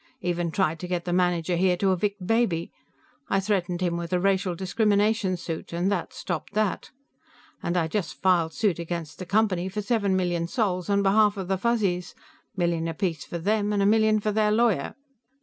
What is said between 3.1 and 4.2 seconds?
I threatened him with a